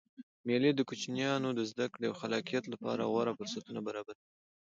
[0.47, 4.25] مېلې د کوچنيانو د زدکړي او خلاقیت له پاره غوره فرصتونه برابروي.